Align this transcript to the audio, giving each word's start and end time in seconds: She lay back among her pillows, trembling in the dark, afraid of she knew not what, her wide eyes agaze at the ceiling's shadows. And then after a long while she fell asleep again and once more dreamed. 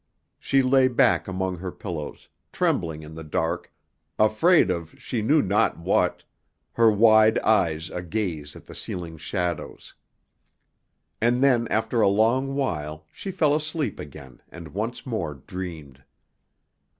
She 0.39 0.63
lay 0.63 0.87
back 0.87 1.27
among 1.27 1.59
her 1.59 1.71
pillows, 1.71 2.27
trembling 2.51 3.03
in 3.03 3.13
the 3.13 3.23
dark, 3.23 3.71
afraid 4.17 4.71
of 4.71 4.99
she 4.99 5.21
knew 5.21 5.43
not 5.43 5.77
what, 5.77 6.23
her 6.73 6.89
wide 6.91 7.37
eyes 7.41 7.91
agaze 7.91 8.55
at 8.55 8.65
the 8.65 8.73
ceiling's 8.73 9.21
shadows. 9.21 9.93
And 11.21 11.43
then 11.43 11.67
after 11.67 12.01
a 12.01 12.07
long 12.07 12.55
while 12.55 13.05
she 13.11 13.29
fell 13.29 13.53
asleep 13.53 13.99
again 13.99 14.41
and 14.49 14.69
once 14.69 15.05
more 15.05 15.35
dreamed. 15.35 16.03